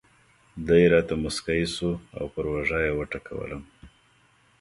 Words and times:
دی 0.65 0.83
راته 0.93 1.13
مسکی 1.23 1.63
شو 1.73 1.89
او 2.17 2.25
پر 2.33 2.45
اوږه 2.51 2.79
یې 2.85 2.91
وټکولم. 2.97 3.63